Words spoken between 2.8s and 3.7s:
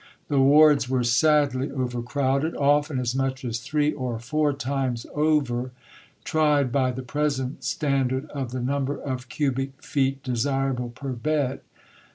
as much as